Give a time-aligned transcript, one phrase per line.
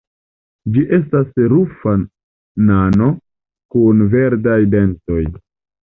[0.77, 1.93] Ĝi estas rufa
[2.71, 3.13] nano
[3.77, 5.25] kun verdaj dentoj.